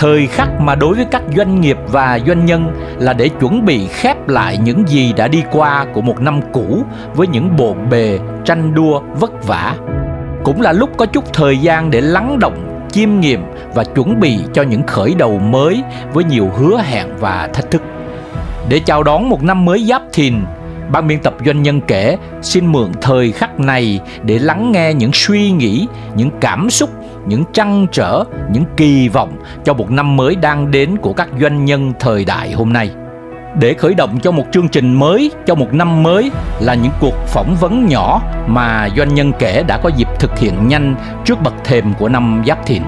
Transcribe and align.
thời 0.00 0.26
khắc 0.26 0.60
mà 0.60 0.74
đối 0.74 0.94
với 0.94 1.04
các 1.10 1.22
doanh 1.36 1.60
nghiệp 1.60 1.76
và 1.88 2.18
doanh 2.26 2.44
nhân 2.46 2.72
là 2.98 3.12
để 3.12 3.28
chuẩn 3.28 3.64
bị 3.64 3.86
khép 3.86 4.28
lại 4.28 4.58
những 4.64 4.88
gì 4.88 5.12
đã 5.16 5.28
đi 5.28 5.42
qua 5.50 5.86
của 5.94 6.00
một 6.00 6.20
năm 6.20 6.40
cũ 6.52 6.82
với 7.14 7.26
những 7.26 7.56
bộn 7.56 7.76
bề, 7.90 8.18
tranh 8.44 8.74
đua, 8.74 9.00
vất 9.00 9.46
vả. 9.46 9.74
Cũng 10.44 10.60
là 10.60 10.72
lúc 10.72 10.90
có 10.96 11.06
chút 11.06 11.32
thời 11.32 11.58
gian 11.58 11.90
để 11.90 12.00
lắng 12.00 12.38
động, 12.38 12.86
chiêm 12.92 13.20
nghiệm 13.20 13.40
và 13.74 13.84
chuẩn 13.84 14.20
bị 14.20 14.38
cho 14.52 14.62
những 14.62 14.82
khởi 14.86 15.14
đầu 15.14 15.38
mới 15.38 15.82
với 16.12 16.24
nhiều 16.24 16.50
hứa 16.56 16.80
hẹn 16.84 17.06
và 17.18 17.48
thách 17.54 17.70
thức. 17.70 17.82
Để 18.68 18.80
chào 18.86 19.02
đón 19.02 19.28
một 19.28 19.42
năm 19.42 19.64
mới 19.64 19.84
giáp 19.84 20.02
thìn, 20.12 20.34
ban 20.92 21.06
biên 21.06 21.18
tập 21.18 21.34
doanh 21.46 21.62
nhân 21.62 21.80
kể 21.80 22.16
xin 22.42 22.66
mượn 22.66 22.92
thời 23.00 23.32
khắc 23.32 23.60
này 23.60 24.00
để 24.22 24.38
lắng 24.38 24.72
nghe 24.72 24.94
những 24.94 25.12
suy 25.14 25.50
nghĩ, 25.50 25.86
những 26.16 26.30
cảm 26.40 26.70
xúc, 26.70 26.90
những 27.30 27.44
trăn 27.52 27.86
trở, 27.92 28.24
những 28.52 28.64
kỳ 28.76 29.08
vọng 29.08 29.32
cho 29.64 29.74
một 29.74 29.90
năm 29.90 30.16
mới 30.16 30.36
đang 30.36 30.70
đến 30.70 30.96
của 30.96 31.12
các 31.12 31.28
doanh 31.40 31.64
nhân 31.64 31.92
thời 32.00 32.24
đại 32.24 32.52
hôm 32.52 32.72
nay. 32.72 32.90
Để 33.60 33.74
khởi 33.74 33.94
động 33.94 34.20
cho 34.22 34.30
một 34.30 34.44
chương 34.52 34.68
trình 34.68 34.94
mới, 34.94 35.30
cho 35.46 35.54
một 35.54 35.74
năm 35.74 36.02
mới 36.02 36.30
là 36.60 36.74
những 36.74 36.92
cuộc 37.00 37.14
phỏng 37.26 37.56
vấn 37.60 37.86
nhỏ 37.86 38.22
mà 38.46 38.88
doanh 38.96 39.14
nhân 39.14 39.32
kể 39.38 39.62
đã 39.66 39.78
có 39.82 39.90
dịp 39.96 40.08
thực 40.18 40.38
hiện 40.38 40.68
nhanh 40.68 40.94
trước 41.24 41.42
bậc 41.42 41.54
thềm 41.64 41.94
của 41.98 42.08
năm 42.08 42.42
Giáp 42.46 42.66
Thìn. 42.66 42.82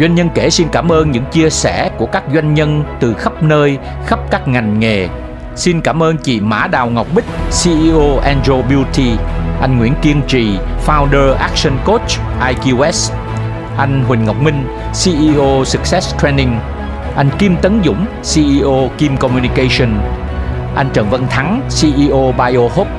Doanh 0.00 0.14
nhân 0.14 0.28
kể 0.34 0.50
xin 0.50 0.68
cảm 0.72 0.92
ơn 0.92 1.10
những 1.10 1.24
chia 1.32 1.50
sẻ 1.50 1.90
của 1.98 2.06
các 2.06 2.22
doanh 2.34 2.54
nhân 2.54 2.84
từ 3.00 3.14
khắp 3.14 3.42
nơi, 3.42 3.78
khắp 4.06 4.18
các 4.30 4.48
ngành 4.48 4.80
nghề. 4.80 5.08
Xin 5.56 5.80
cảm 5.80 6.02
ơn 6.02 6.16
chị 6.16 6.40
Mã 6.40 6.66
Đào 6.66 6.90
Ngọc 6.90 7.06
Bích, 7.14 7.24
CEO 7.64 8.18
Angel 8.18 8.62
Beauty, 8.68 9.10
anh 9.60 9.78
Nguyễn 9.78 9.94
Kiên 10.02 10.22
Trì, 10.28 10.58
Founder 10.86 11.34
Action 11.34 11.74
Coach 11.84 12.10
IQS, 12.40 13.14
anh 13.76 14.04
Huỳnh 14.08 14.24
Ngọc 14.24 14.42
Minh, 14.42 14.66
CEO 15.04 15.64
Success 15.64 16.14
Training, 16.22 16.58
anh 17.16 17.30
Kim 17.38 17.56
Tấn 17.56 17.82
Dũng, 17.84 18.06
CEO 18.34 18.90
Kim 18.98 19.16
Communication, 19.16 20.00
anh 20.76 20.90
Trần 20.92 21.10
Văn 21.10 21.26
Thắng, 21.30 21.60
CEO 21.80 22.34
BioHope, 22.38 22.90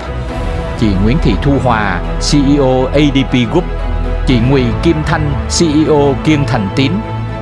chị 0.80 0.88
Nguyễn 1.03 1.18
Thị 1.23 1.34
Thu 1.42 1.52
Hòa, 1.64 2.02
CEO 2.31 2.86
ADP 2.86 3.52
Group, 3.52 3.66
chị 4.28 4.40
Ngụy 4.50 4.64
Kim 4.84 4.96
Thanh, 5.06 5.34
CEO 5.59 6.16
Kiên 6.23 6.46
Thành 6.48 6.68
Tín 6.76 6.92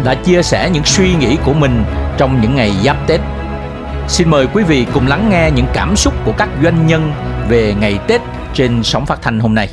đã 0.04 0.16
chia 0.16 0.44
sẻ 0.44 0.70
những 0.74 0.84
suy 0.86 1.14
nghĩ 1.14 1.38
của 1.46 1.54
mình 1.54 1.84
trong 2.18 2.42
những 2.42 2.56
ngày 2.56 2.72
giáp 2.84 2.98
Tết. 3.08 3.22
Xin 4.08 4.30
mời 4.30 4.48
quý 4.54 4.64
vị 4.64 4.86
cùng 4.94 5.08
lắng 5.08 5.30
nghe 5.30 5.52
những 5.56 5.66
cảm 5.74 5.96
xúc 5.96 6.14
của 6.26 6.34
các 6.38 6.50
doanh 6.64 6.88
nhân 6.88 7.14
về 7.50 7.74
ngày 7.80 8.00
Tết 8.08 8.22
trên 8.54 8.84
sóng 8.84 9.06
phát 9.06 9.22
thanh 9.22 9.40
hôm 9.40 9.56
nay. 9.56 9.70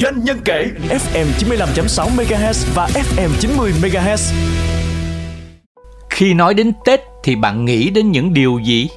Doanh 0.00 0.24
nhân 0.24 0.38
kể 0.44 0.70
FM 0.88 1.26
95.6 1.38 2.08
MHz 2.16 2.66
và 2.74 2.88
FM 2.94 3.28
90 3.40 3.72
MHz. 3.82 4.32
Khi 6.10 6.34
nói 6.34 6.54
đến 6.54 6.72
Tết 6.84 7.00
thì 7.22 7.36
bạn 7.36 7.64
nghĩ 7.64 7.90
đến 7.90 8.12
những 8.12 8.34
điều 8.34 8.58
gì? 8.58 8.88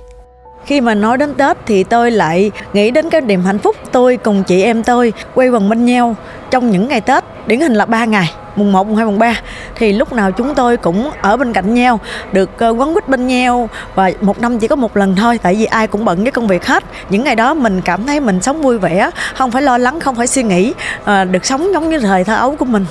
Khi 0.65 0.81
mà 0.81 0.95
nói 0.95 1.17
đến 1.17 1.33
Tết 1.33 1.57
thì 1.65 1.83
tôi 1.83 2.11
lại 2.11 2.51
nghĩ 2.73 2.91
đến 2.91 3.09
cái 3.09 3.21
niềm 3.21 3.41
hạnh 3.41 3.59
phúc 3.59 3.75
tôi 3.91 4.17
cùng 4.17 4.43
chị 4.43 4.63
em 4.63 4.83
tôi 4.83 5.13
quay 5.35 5.49
quần 5.49 5.69
bên 5.69 5.85
nhau 5.85 6.15
trong 6.51 6.71
những 6.71 6.87
ngày 6.87 7.01
Tết, 7.01 7.23
điển 7.47 7.59
hình 7.59 7.73
là 7.73 7.85
3 7.85 8.05
ngày 8.05 8.31
mùng 8.55 8.71
1, 8.71 8.87
mùng 8.87 8.95
2, 8.95 9.05
mùng 9.05 9.19
3 9.19 9.41
thì 9.75 9.93
lúc 9.93 10.13
nào 10.13 10.31
chúng 10.31 10.55
tôi 10.55 10.77
cũng 10.77 11.11
ở 11.21 11.37
bên 11.37 11.53
cạnh 11.53 11.73
nhau 11.73 11.99
được 12.31 12.49
ờ, 12.59 12.69
quấn 12.69 12.93
quýt 12.93 13.09
bên 13.09 13.27
nhau. 13.27 13.69
Và 13.95 14.11
một 14.21 14.39
năm 14.39 14.59
chỉ 14.59 14.67
có 14.67 14.75
một 14.75 14.97
lần 14.97 15.15
thôi 15.15 15.39
tại 15.41 15.55
vì 15.55 15.65
ai 15.65 15.87
cũng 15.87 16.05
bận 16.05 16.23
với 16.23 16.31
công 16.31 16.47
việc 16.47 16.65
hết. 16.65 16.83
Những 17.09 17.23
ngày 17.23 17.35
đó 17.35 17.53
mình 17.53 17.81
cảm 17.81 18.05
thấy 18.05 18.19
mình 18.19 18.41
sống 18.41 18.61
vui 18.61 18.77
vẻ 18.77 19.09
không 19.35 19.51
phải 19.51 19.61
lo 19.61 19.77
lắng 19.77 19.99
không 19.99 20.15
phải 20.15 20.27
suy 20.27 20.43
nghĩ 20.43 20.73
ờ, 21.03 21.25
được 21.25 21.45
sống 21.45 21.73
giống 21.73 21.89
như 21.89 21.99
thời 21.99 22.23
thơ 22.23 22.35
ấu 22.35 22.55
của 22.55 22.65
mình. 22.65 22.85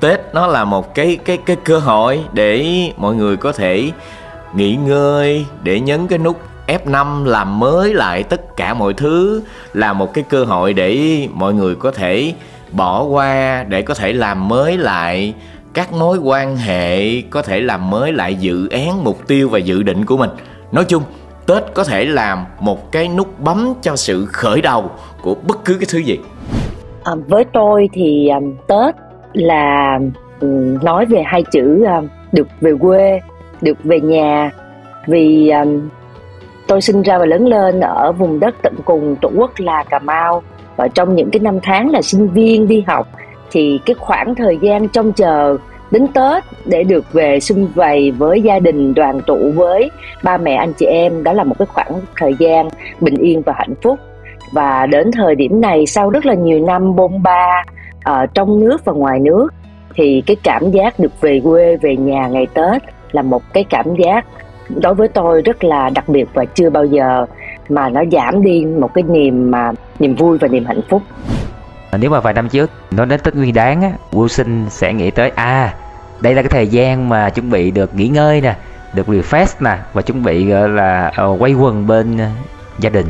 Tết 0.00 0.20
nó 0.32 0.46
là 0.46 0.64
một 0.64 0.94
cái 0.94 1.18
cái 1.24 1.36
cái 1.46 1.56
cơ 1.64 1.78
hội 1.78 2.20
để 2.32 2.66
mọi 2.96 3.14
người 3.14 3.36
có 3.36 3.52
thể 3.52 3.90
nghỉ 4.54 4.76
ngơi 4.76 5.46
để 5.62 5.80
nhấn 5.80 6.06
cái 6.06 6.18
nút 6.18 6.40
F5 6.66 7.24
làm 7.24 7.58
mới 7.58 7.94
lại 7.94 8.22
tất 8.22 8.56
cả 8.56 8.74
mọi 8.74 8.94
thứ 8.94 9.42
là 9.72 9.92
một 9.92 10.14
cái 10.14 10.24
cơ 10.28 10.44
hội 10.44 10.72
để 10.72 11.18
mọi 11.32 11.54
người 11.54 11.74
có 11.74 11.90
thể 11.90 12.34
bỏ 12.72 13.02
qua 13.02 13.64
để 13.68 13.82
có 13.82 13.94
thể 13.94 14.12
làm 14.12 14.48
mới 14.48 14.78
lại 14.78 15.34
các 15.74 15.92
mối 15.92 16.18
quan 16.18 16.56
hệ 16.56 17.20
có 17.20 17.42
thể 17.42 17.60
làm 17.60 17.90
mới 17.90 18.12
lại 18.12 18.34
dự 18.34 18.68
án 18.68 19.04
mục 19.04 19.28
tiêu 19.28 19.48
và 19.48 19.58
dự 19.58 19.82
định 19.82 20.04
của 20.04 20.16
mình. 20.16 20.30
Nói 20.72 20.84
chung 20.84 21.02
tết 21.46 21.62
có 21.74 21.84
thể 21.84 22.04
làm 22.04 22.44
một 22.60 22.92
cái 22.92 23.08
nút 23.08 23.40
bấm 23.40 23.74
cho 23.82 23.96
sự 23.96 24.26
khởi 24.26 24.60
đầu 24.60 24.90
của 25.22 25.34
bất 25.48 25.64
cứ 25.64 25.74
cái 25.74 25.86
thứ 25.92 25.98
gì. 25.98 26.18
À, 27.04 27.12
với 27.28 27.44
tôi 27.44 27.88
thì 27.92 28.28
um, 28.28 28.54
tết 28.66 28.94
là 29.32 29.98
um, 30.40 30.78
nói 30.84 31.06
về 31.06 31.22
hai 31.26 31.42
chữ 31.52 31.84
um, 31.84 32.08
được 32.32 32.48
về 32.60 32.72
quê 32.80 33.20
được 33.60 33.84
về 33.84 34.00
nhà. 34.00 34.50
Vì 35.06 35.50
um, 35.50 35.88
tôi 36.66 36.80
sinh 36.80 37.02
ra 37.02 37.18
và 37.18 37.24
lớn 37.24 37.46
lên 37.46 37.80
ở 37.80 38.12
vùng 38.12 38.40
đất 38.40 38.54
tận 38.62 38.74
cùng 38.84 39.16
tổ 39.20 39.30
quốc 39.36 39.50
là 39.56 39.84
cà 39.90 39.98
mau 39.98 40.42
và 40.76 40.88
trong 40.88 41.14
những 41.14 41.30
cái 41.30 41.40
năm 41.40 41.58
tháng 41.62 41.90
là 41.90 42.02
sinh 42.02 42.28
viên 42.28 42.68
đi 42.68 42.84
học, 42.86 43.08
thì 43.50 43.80
cái 43.86 43.94
khoảng 43.98 44.34
thời 44.34 44.58
gian 44.62 44.88
trông 44.88 45.12
chờ 45.12 45.56
đến 45.90 46.06
Tết 46.08 46.44
để 46.64 46.82
được 46.84 47.12
về 47.12 47.40
xung 47.40 47.68
vầy 47.74 48.10
với 48.10 48.42
gia 48.42 48.58
đình, 48.58 48.94
đoàn 48.94 49.20
tụ 49.26 49.50
với 49.54 49.90
ba 50.22 50.36
mẹ 50.36 50.54
anh 50.54 50.72
chị 50.72 50.86
em, 50.86 51.24
đó 51.24 51.32
là 51.32 51.44
một 51.44 51.54
cái 51.58 51.66
khoảng 51.66 51.92
thời 52.16 52.34
gian 52.38 52.68
bình 53.00 53.16
yên 53.16 53.42
và 53.42 53.52
hạnh 53.56 53.74
phúc. 53.82 53.98
Và 54.52 54.86
đến 54.86 55.10
thời 55.12 55.34
điểm 55.34 55.60
này, 55.60 55.86
sau 55.86 56.10
rất 56.10 56.26
là 56.26 56.34
nhiều 56.34 56.66
năm 56.66 56.96
bôn 56.96 57.22
ba 57.22 57.64
ở 58.04 58.26
trong 58.26 58.60
nước 58.60 58.84
và 58.84 58.92
ngoài 58.92 59.20
nước, 59.20 59.48
thì 59.94 60.22
cái 60.26 60.36
cảm 60.42 60.70
giác 60.70 60.98
được 60.98 61.20
về 61.20 61.40
quê, 61.44 61.76
về 61.76 61.96
nhà 61.96 62.28
ngày 62.28 62.46
Tết 62.54 62.82
là 63.12 63.22
một 63.22 63.42
cái 63.52 63.64
cảm 63.64 63.96
giác 63.96 64.24
đối 64.68 64.94
với 64.94 65.08
tôi 65.08 65.42
rất 65.42 65.64
là 65.64 65.90
đặc 65.94 66.08
biệt 66.08 66.28
và 66.34 66.44
chưa 66.44 66.70
bao 66.70 66.84
giờ 66.84 67.26
mà 67.68 67.88
nó 67.88 68.02
giảm 68.12 68.42
đi 68.42 68.64
một 68.64 68.94
cái 68.94 69.04
niềm 69.08 69.50
mà 69.50 69.72
niềm 70.02 70.14
vui 70.14 70.38
và 70.38 70.48
niềm 70.48 70.64
hạnh 70.64 70.80
phúc. 70.88 71.02
À, 71.90 71.98
nếu 71.98 72.10
mà 72.10 72.20
vài 72.20 72.34
năm 72.34 72.48
trước 72.48 72.70
nó 72.90 73.04
đến 73.04 73.20
tết 73.20 73.34
nguyên 73.34 73.54
đáng 73.54 73.82
á 73.82 73.90
sinh 74.28 74.66
sẽ 74.70 74.92
nghĩ 74.92 75.10
tới 75.10 75.30
à 75.30 75.74
đây 76.20 76.34
là 76.34 76.42
cái 76.42 76.48
thời 76.48 76.68
gian 76.68 77.08
mà 77.08 77.30
chuẩn 77.30 77.50
bị 77.50 77.70
được 77.70 77.94
nghỉ 77.94 78.08
ngơi 78.08 78.40
nè 78.40 78.56
được 78.94 79.08
refresh 79.08 79.46
nè 79.60 79.78
và 79.92 80.02
chuẩn 80.02 80.22
bị 80.22 80.46
gọi 80.46 80.68
là 80.68 81.12
ờ, 81.16 81.36
quay 81.38 81.54
quần 81.54 81.86
bên 81.86 82.18
ờ, 82.18 82.26
gia 82.78 82.90
đình. 82.90 83.06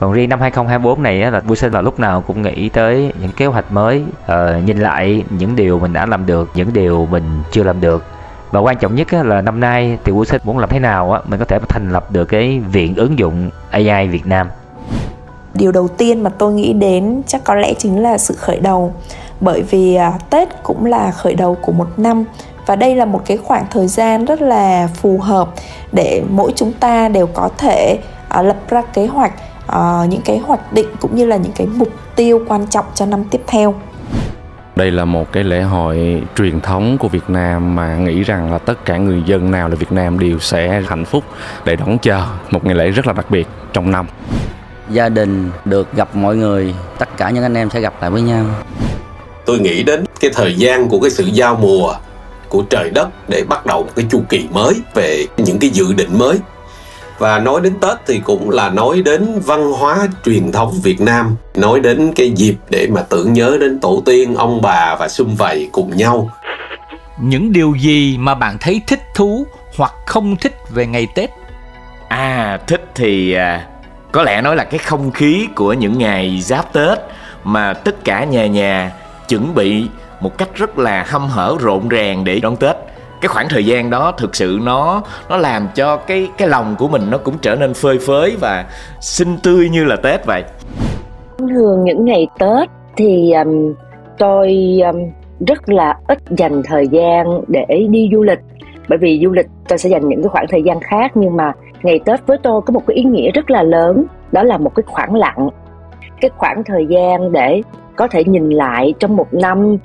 Còn 0.00 0.12
riêng 0.12 0.28
năm 0.28 0.40
2024 0.40 1.02
này 1.02 1.22
á, 1.22 1.30
là 1.30 1.40
vui 1.40 1.56
sinh 1.56 1.72
là 1.72 1.80
lúc 1.80 2.00
nào 2.00 2.20
cũng 2.20 2.42
nghĩ 2.42 2.68
tới 2.68 3.12
những 3.20 3.30
kế 3.36 3.46
hoạch 3.46 3.72
mới 3.72 4.02
uh, 4.24 4.64
nhìn 4.64 4.78
lại 4.78 5.24
những 5.30 5.56
điều 5.56 5.78
mình 5.78 5.92
đã 5.92 6.06
làm 6.06 6.26
được 6.26 6.50
những 6.54 6.72
điều 6.72 7.06
mình 7.10 7.24
chưa 7.50 7.62
làm 7.62 7.80
được. 7.80 8.04
Và 8.50 8.60
quan 8.60 8.76
trọng 8.78 8.94
nhất 8.94 9.12
là 9.12 9.40
năm 9.40 9.60
nay 9.60 9.98
thì 10.04 10.12
Vũ 10.12 10.24
Sinh 10.24 10.40
muốn 10.44 10.58
làm 10.58 10.68
thế 10.68 10.78
nào 10.78 11.12
á 11.12 11.20
mình 11.26 11.38
có 11.38 11.44
thể 11.44 11.58
thành 11.68 11.90
lập 11.90 12.12
được 12.12 12.24
cái 12.24 12.60
viện 12.72 12.94
ứng 12.96 13.18
dụng 13.18 13.50
AI 13.70 14.08
Việt 14.08 14.26
Nam 14.26 14.48
điều 15.54 15.72
đầu 15.72 15.88
tiên 15.88 16.22
mà 16.22 16.30
tôi 16.30 16.52
nghĩ 16.52 16.72
đến 16.72 17.22
chắc 17.26 17.44
có 17.44 17.54
lẽ 17.54 17.74
chính 17.78 18.02
là 18.02 18.18
sự 18.18 18.34
khởi 18.34 18.60
đầu 18.60 18.92
bởi 19.40 19.62
vì 19.62 19.94
à, 19.94 20.12
Tết 20.30 20.48
cũng 20.62 20.86
là 20.86 21.10
khởi 21.10 21.34
đầu 21.34 21.56
của 21.62 21.72
một 21.72 21.88
năm 21.96 22.24
và 22.66 22.76
đây 22.76 22.96
là 22.96 23.04
một 23.04 23.22
cái 23.26 23.36
khoảng 23.36 23.66
thời 23.70 23.86
gian 23.86 24.24
rất 24.24 24.42
là 24.42 24.88
phù 24.94 25.18
hợp 25.18 25.48
để 25.92 26.22
mỗi 26.30 26.52
chúng 26.56 26.72
ta 26.72 27.08
đều 27.08 27.26
có 27.26 27.48
thể 27.58 27.98
uh, 28.38 28.44
lập 28.44 28.56
ra 28.68 28.82
kế 28.82 29.06
hoạch 29.06 29.32
uh, 29.66 30.08
những 30.08 30.22
cái 30.24 30.38
hoạch 30.38 30.72
định 30.72 30.88
cũng 31.00 31.16
như 31.16 31.24
là 31.24 31.36
những 31.36 31.52
cái 31.52 31.66
mục 31.66 31.88
tiêu 32.16 32.44
quan 32.48 32.66
trọng 32.66 32.84
cho 32.94 33.06
năm 33.06 33.24
tiếp 33.30 33.40
theo 33.46 33.74
đây 34.76 34.90
là 34.90 35.04
một 35.04 35.32
cái 35.32 35.44
lễ 35.44 35.62
hội 35.62 36.22
truyền 36.36 36.60
thống 36.60 36.98
của 36.98 37.08
Việt 37.08 37.30
Nam 37.30 37.74
mà 37.74 37.96
nghĩ 37.96 38.22
rằng 38.22 38.52
là 38.52 38.58
tất 38.58 38.84
cả 38.84 38.96
người 38.96 39.22
dân 39.26 39.50
nào 39.50 39.68
là 39.68 39.74
Việt 39.74 39.92
Nam 39.92 40.18
đều 40.18 40.38
sẽ 40.38 40.82
hạnh 40.86 41.04
phúc 41.04 41.24
để 41.64 41.76
đón 41.76 41.98
chờ 41.98 42.26
một 42.50 42.64
ngày 42.64 42.74
lễ 42.74 42.90
rất 42.90 43.06
là 43.06 43.12
đặc 43.12 43.30
biệt 43.30 43.48
trong 43.72 43.90
năm. 43.90 44.06
Gia 44.90 45.08
đình 45.08 45.50
được 45.64 45.94
gặp 45.94 46.16
mọi 46.16 46.36
người, 46.36 46.74
tất 46.98 47.16
cả 47.16 47.30
những 47.30 47.42
anh 47.42 47.54
em 47.54 47.70
sẽ 47.70 47.80
gặp 47.80 47.94
lại 48.00 48.10
với 48.10 48.22
nhau. 48.22 48.44
Tôi 49.46 49.58
nghĩ 49.58 49.82
đến 49.82 50.04
cái 50.20 50.30
thời 50.34 50.54
gian 50.54 50.88
của 50.88 51.00
cái 51.00 51.10
sự 51.10 51.24
giao 51.24 51.56
mùa 51.56 51.94
của 52.48 52.62
trời 52.70 52.90
đất 52.90 53.08
để 53.28 53.44
bắt 53.48 53.66
đầu 53.66 53.82
một 53.82 53.90
cái 53.96 54.06
chu 54.10 54.22
kỳ 54.28 54.48
mới 54.52 54.74
về 54.94 55.26
những 55.36 55.58
cái 55.58 55.70
dự 55.70 55.92
định 55.92 56.18
mới 56.18 56.38
và 57.18 57.38
nói 57.38 57.60
đến 57.60 57.74
Tết 57.80 57.96
thì 58.06 58.20
cũng 58.24 58.50
là 58.50 58.70
nói 58.70 59.02
đến 59.04 59.40
văn 59.46 59.72
hóa 59.72 60.08
truyền 60.24 60.52
thống 60.52 60.74
Việt 60.82 61.00
Nam 61.00 61.36
nói 61.54 61.80
đến 61.80 62.12
cái 62.16 62.32
dịp 62.36 62.54
để 62.70 62.88
mà 62.90 63.02
tưởng 63.02 63.32
nhớ 63.32 63.56
đến 63.60 63.80
tổ 63.80 64.02
tiên 64.06 64.34
ông 64.34 64.62
bà 64.62 64.96
và 64.98 65.08
sum 65.08 65.34
vầy 65.34 65.68
cùng 65.72 65.96
nhau 65.96 66.30
những 67.20 67.52
điều 67.52 67.74
gì 67.74 68.18
mà 68.18 68.34
bạn 68.34 68.56
thấy 68.60 68.82
thích 68.86 69.00
thú 69.14 69.46
hoặc 69.76 69.92
không 70.06 70.36
thích 70.36 70.54
về 70.68 70.86
ngày 70.86 71.06
Tết? 71.14 71.30
À 72.08 72.58
thích 72.66 72.90
thì 72.94 73.32
à, 73.32 73.66
có 74.12 74.22
lẽ 74.22 74.42
nói 74.42 74.56
là 74.56 74.64
cái 74.64 74.78
không 74.78 75.10
khí 75.10 75.48
của 75.54 75.72
những 75.72 75.98
ngày 75.98 76.40
giáp 76.40 76.72
Tết 76.72 76.98
mà 77.44 77.74
tất 77.74 78.04
cả 78.04 78.24
nhà 78.24 78.46
nhà 78.46 78.92
chuẩn 79.28 79.54
bị 79.54 79.86
một 80.20 80.38
cách 80.38 80.48
rất 80.54 80.78
là 80.78 81.04
hâm 81.08 81.28
hở 81.28 81.56
rộn 81.60 81.88
ràng 81.88 82.24
để 82.24 82.40
đón 82.40 82.56
Tết 82.56 82.76
cái 83.20 83.28
khoảng 83.28 83.48
thời 83.48 83.66
gian 83.66 83.90
đó 83.90 84.12
thực 84.18 84.36
sự 84.36 84.58
nó 84.62 85.02
nó 85.28 85.36
làm 85.36 85.68
cho 85.74 85.96
cái 85.96 86.28
cái 86.38 86.48
lòng 86.48 86.76
của 86.78 86.88
mình 86.88 87.02
nó 87.10 87.18
cũng 87.18 87.34
trở 87.42 87.54
nên 87.54 87.74
phơi 87.74 87.98
phới 87.98 88.36
và 88.40 88.64
xinh 89.00 89.36
tươi 89.42 89.68
như 89.68 89.84
là 89.84 89.96
Tết 89.96 90.26
vậy. 90.26 90.44
Thường 91.38 91.84
những 91.84 92.04
ngày 92.04 92.26
Tết 92.38 92.68
thì 92.96 93.32
um, 93.32 93.74
tôi 94.18 94.78
um, 94.84 94.96
rất 95.46 95.68
là 95.68 95.94
ít 96.08 96.18
dành 96.30 96.62
thời 96.64 96.88
gian 96.88 97.26
để 97.48 97.86
đi 97.90 98.08
du 98.12 98.22
lịch 98.22 98.38
bởi 98.88 98.98
vì 98.98 99.20
du 99.24 99.30
lịch 99.30 99.46
tôi 99.68 99.78
sẽ 99.78 99.90
dành 99.90 100.08
những 100.08 100.22
cái 100.22 100.28
khoảng 100.28 100.46
thời 100.50 100.62
gian 100.62 100.80
khác 100.80 101.10
nhưng 101.14 101.36
mà 101.36 101.52
ngày 101.82 102.00
Tết 102.04 102.26
với 102.26 102.38
tôi 102.42 102.60
có 102.62 102.72
một 102.72 102.86
cái 102.86 102.96
ý 102.96 103.02
nghĩa 103.02 103.30
rất 103.30 103.50
là 103.50 103.62
lớn 103.62 104.04
đó 104.32 104.42
là 104.42 104.58
một 104.58 104.74
cái 104.74 104.82
khoảng 104.86 105.14
lặng. 105.14 105.48
Cái 106.20 106.30
khoảng 106.36 106.64
thời 106.64 106.86
gian 106.86 107.32
để 107.32 107.62
có 107.96 108.08
thể 108.08 108.24
nhìn 108.24 108.50
lại 108.50 108.94
trong 108.98 109.16
một 109.16 109.34
năm 109.34 109.76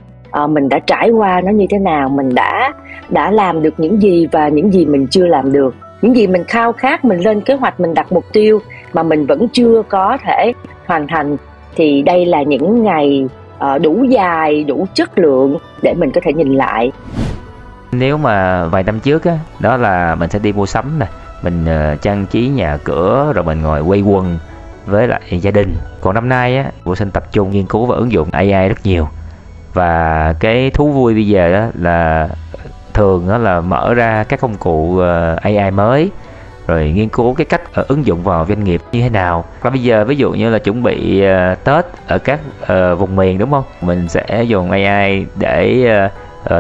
uh, 0.44 0.50
mình 0.50 0.70
đã 0.70 0.80
trải 0.80 1.10
qua 1.10 1.42
nó 1.42 1.52
như 1.52 1.66
thế 1.70 1.78
nào 1.80 2.10
mình 2.10 2.36
đã 2.36 2.74
đã 3.10 3.32
làm 3.32 3.62
được 3.62 3.74
những 3.78 4.02
gì 4.02 4.28
và 4.32 4.48
những 4.48 4.74
gì 4.74 4.86
mình 4.86 5.08
chưa 5.08 5.26
làm 5.26 5.52
được. 5.52 5.76
Những 6.02 6.16
gì 6.16 6.28
mình 6.28 6.44
khao 6.48 6.74
khát 6.74 7.06
mình 7.06 7.20
lên 7.20 7.42
kế 7.42 7.54
hoạch 7.54 7.80
mình 7.80 7.94
đặt 7.94 8.12
mục 8.12 8.24
tiêu 8.34 8.60
mà 8.94 9.04
mình 9.04 9.26
vẫn 9.26 9.48
chưa 9.54 9.84
có 9.90 10.18
thể 10.26 10.54
hoàn 10.86 11.08
thành 11.08 11.38
thì 11.76 12.02
đây 12.02 12.26
là 12.26 12.44
những 12.44 12.84
ngày 12.84 13.28
uh, 13.58 13.82
đủ 13.82 14.04
dài 14.04 14.64
đủ 14.64 14.86
chất 14.94 15.20
lượng 15.20 15.58
để 15.82 15.94
mình 15.94 16.12
có 16.12 16.22
thể 16.24 16.34
nhìn 16.34 16.54
lại. 16.54 16.92
Nếu 17.92 18.18
mà 18.18 18.66
vài 18.68 18.84
năm 18.84 19.00
trước 19.00 19.24
á 19.24 19.38
đó 19.60 19.78
là 19.78 20.16
mình 20.16 20.30
sẽ 20.30 20.40
đi 20.40 20.54
mua 20.54 20.66
sắm 20.66 21.00
nè 21.00 21.06
mình 21.42 21.66
uh, 21.66 22.02
trang 22.02 22.26
trí 22.26 22.48
nhà 22.48 22.78
cửa 22.84 23.32
rồi 23.36 23.44
mình 23.44 23.62
ngồi 23.62 23.82
quay 23.82 24.02
quần 24.02 24.38
với 24.86 25.08
lại 25.08 25.22
gia 25.42 25.52
đình. 25.52 25.76
Còn 26.02 26.16
năm 26.16 26.30
nay 26.30 26.58
á 26.58 26.72
vũ 26.84 26.96
sinh 26.96 27.12
tập 27.12 27.24
trung 27.32 27.52
nghiên 27.52 27.66
cứu 27.66 27.86
và 27.86 27.96
ứng 27.96 28.12
dụng 28.12 28.30
AI 28.32 28.70
rất 28.70 28.78
nhiều. 28.84 29.08
Và 29.74 30.34
cái 30.40 30.72
thú 30.72 30.92
vui 30.92 31.14
bây 31.14 31.28
giờ 31.28 31.52
đó 31.52 31.68
là 31.74 32.30
thường 32.94 33.30
đó 33.30 33.38
là 33.38 33.62
mở 33.62 33.94
ra 33.94 34.24
các 34.24 34.40
công 34.40 34.56
cụ 34.56 35.00
ờ, 35.00 35.36
AI 35.42 35.72
mới 35.72 36.12
rồi 36.68 36.92
nghiên 36.96 37.10
cứu 37.10 37.34
cái 37.34 37.46
cách 37.46 37.62
ờ, 37.74 37.86
ứng 37.88 38.06
dụng 38.06 38.24
vào 38.24 38.46
doanh 38.50 38.64
nghiệp 38.64 38.82
như 38.92 39.02
thế 39.02 39.10
nào. 39.10 39.46
Và 39.62 39.70
bây 39.70 39.84
giờ 39.84 40.06
ví 40.06 40.16
dụ 40.16 40.32
như 40.32 40.50
là 40.50 40.60
chuẩn 40.60 40.84
bị 40.84 41.24
Tết 41.64 41.86
ở 42.08 42.18
các 42.18 42.40
vùng 42.98 43.16
miền 43.16 43.38
đúng 43.38 43.52
không? 43.52 43.64
Mình 43.82 44.10
sẽ 44.10 44.44
dùng 44.44 44.72
AI 44.72 45.26
để 45.36 45.88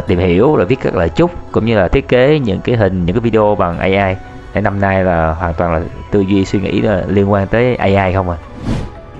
tìm 0.08 0.20
hiểu 0.20 0.56
rồi 0.56 0.66
viết 0.66 0.80
các 0.84 0.96
lời 0.96 1.10
chúc 1.10 1.32
cũng 1.52 1.66
như 1.66 1.78
là 1.78 1.88
thiết 1.88 2.08
kế 2.08 2.40
những 2.40 2.60
cái 2.62 2.76
hình 2.76 3.06
những 3.06 3.16
cái 3.16 3.22
video 3.22 3.56
bằng 3.56 3.80
AI 3.80 4.16
để 4.58 4.62
năm 4.62 4.80
nay 4.80 5.04
là 5.04 5.34
hoàn 5.34 5.54
toàn 5.54 5.74
là 5.74 5.82
tư 6.12 6.20
duy 6.20 6.46
suy 6.46 6.60
nghĩ 6.60 6.82
là 6.82 7.04
liên 7.08 7.32
quan 7.32 7.48
tới 7.48 7.76
AI 7.76 8.14
không 8.14 8.30
à 8.30 8.38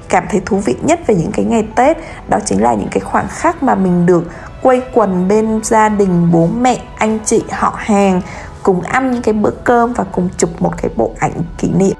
cảm 0.10 0.24
thấy 0.30 0.42
thú 0.46 0.58
vị 0.58 0.76
nhất 0.82 1.00
về 1.08 1.16
những 1.16 1.32
cái 1.32 1.46
ngày 1.46 1.64
Tết 1.76 1.98
đó 2.30 2.38
chính 2.46 2.62
là 2.62 2.74
những 2.74 2.88
cái 2.92 3.00
khoảnh 3.00 3.28
khắc 3.30 3.64
mà 3.64 3.76
mình 3.76 4.06
được 4.06 4.24
quây 4.62 4.82
quần 4.94 5.28
bên 5.28 5.60
gia 5.64 5.90
đình 5.90 6.32
bố 6.32 6.48
mẹ 6.48 6.78
anh 6.98 7.20
chị 7.26 7.42
họ 7.52 7.74
hàng 7.78 8.22
cùng 8.64 8.82
ăn 8.82 9.12
những 9.12 9.22
cái 9.22 9.34
bữa 9.34 9.52
cơm 9.64 9.94
và 9.94 10.04
cùng 10.12 10.30
chụp 10.38 10.50
một 10.62 10.82
cái 10.82 10.92
bộ 10.96 11.12
ảnh 11.20 11.32
kỷ 11.58 11.70
niệm. 11.80 11.96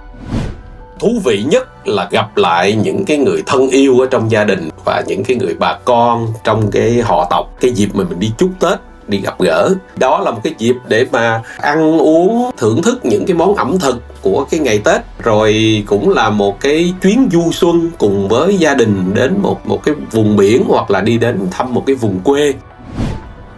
Thú 1.00 1.10
vị 1.26 1.44
nhất 1.44 1.88
là 1.88 2.08
gặp 2.12 2.38
lại 2.38 2.76
những 2.76 3.06
cái 3.06 3.18
người 3.18 3.44
thân 3.46 3.70
yêu 3.70 4.00
ở 4.00 4.08
trong 4.12 4.32
gia 4.32 4.44
đình 4.44 4.70
và 4.86 5.04
những 5.08 5.24
cái 5.24 5.38
người 5.38 5.56
bà 5.60 5.78
con 5.86 6.34
trong 6.44 6.72
cái 6.72 7.02
họ 7.02 7.28
tộc 7.30 7.54
cái 7.62 7.72
dịp 7.72 7.90
mà 7.94 8.04
mình 8.10 8.20
đi 8.20 8.32
chúc 8.38 8.50
tết 8.60 8.80
đi 9.08 9.18
gặp 9.18 9.40
gỡ. 9.40 9.70
Đó 10.00 10.20
là 10.20 10.32
một 10.32 10.40
cái 10.44 10.54
dịp 10.58 10.76
để 10.88 11.06
mà 11.12 11.42
ăn 11.62 12.02
uống, 12.02 12.52
thưởng 12.58 12.82
thức 12.82 13.06
những 13.06 13.26
cái 13.26 13.38
món 13.38 13.56
ẩm 13.56 13.80
thực 13.80 14.04
của 14.22 14.46
cái 14.52 14.60
ngày 14.60 14.80
tết. 14.84 15.02
Rồi 15.24 15.84
cũng 15.88 16.10
là 16.10 16.30
một 16.30 16.60
cái 16.60 16.94
chuyến 17.02 17.30
du 17.32 17.52
xuân 17.52 17.92
cùng 17.98 18.28
với 18.28 18.58
gia 18.58 18.74
đình 18.74 19.14
đến 19.14 19.40
một 19.42 19.68
một 19.68 19.84
cái 19.84 19.96
vùng 20.12 20.36
biển 20.36 20.64
hoặc 20.68 20.92
là 20.92 21.02
đi 21.02 21.18
đến 21.18 21.48
thăm 21.52 21.74
một 21.74 21.84
cái 21.86 21.96
vùng 21.96 22.20
quê. 22.20 22.54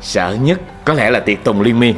Sợ 0.02 0.38
nhất 0.42 0.60
có 0.86 0.94
lẽ 0.94 1.10
là 1.10 1.20
tiệc 1.20 1.44
tùng 1.44 1.62
liên 1.62 1.80
miên. 1.80 1.96